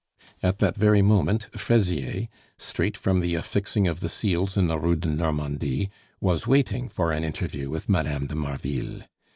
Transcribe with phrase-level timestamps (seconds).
[0.41, 4.95] At that very moment Fraisier, straight from the affixing of the seals in the Rue
[4.95, 8.25] de Normandie, was waiting for an interview with Mme.
[8.25, 9.03] de Marville.